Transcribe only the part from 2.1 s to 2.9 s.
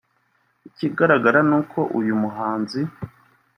muhanzi